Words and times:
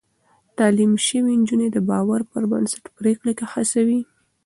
تعليم 0.57 0.93
شوې 1.07 1.33
نجونې 1.41 1.67
د 1.71 1.77
باور 1.89 2.21
پر 2.31 2.43
بنسټ 2.51 2.83
پرېکړې 2.97 3.33
هڅوي. 3.53 4.01